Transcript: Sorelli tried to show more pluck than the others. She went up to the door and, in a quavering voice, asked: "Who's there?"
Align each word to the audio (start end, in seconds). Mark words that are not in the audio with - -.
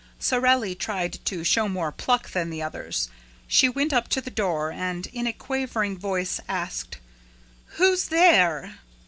Sorelli 0.17 0.73
tried 0.73 1.23
to 1.25 1.43
show 1.43 1.69
more 1.69 1.91
pluck 1.91 2.31
than 2.31 2.49
the 2.49 2.59
others. 2.63 3.07
She 3.47 3.69
went 3.69 3.93
up 3.93 4.07
to 4.07 4.19
the 4.19 4.31
door 4.31 4.71
and, 4.71 5.05
in 5.05 5.27
a 5.27 5.31
quavering 5.31 5.95
voice, 5.95 6.39
asked: 6.49 6.97
"Who's 7.77 8.05
there?" 8.05 8.79